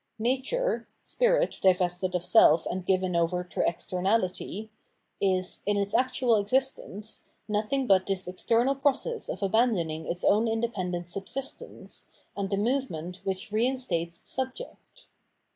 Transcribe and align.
Nature— 0.17 0.87
Spirit 1.03 1.57
divested 1.61 2.15
of 2.15 2.25
self 2.25 2.65
and 2.65 2.87
given 2.87 3.15
over 3.15 3.43
to 3.43 3.61
externality— 3.67 4.71
is, 5.21 5.61
in 5.67 5.77
its 5.77 5.93
actual 5.93 6.37
existence, 6.37 7.25
nothing 7.47 7.85
but 7.85 8.07
this 8.07 8.27
eternal 8.27 8.73
process 8.73 9.29
of 9.29 9.43
abandoning 9.43 10.07
its 10.07 10.23
own 10.23 10.45
indepen 10.47 10.91
dent 10.91 11.07
subsistence, 11.07 12.07
and 12.35 12.49
the 12.49 12.57
movement 12.57 13.21
which 13.23 13.51
reinstates 13.51 14.21
Subject. 14.23 15.05